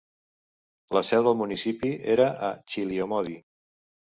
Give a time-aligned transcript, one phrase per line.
[0.97, 3.37] La seu del municipi era a Chiliomodi.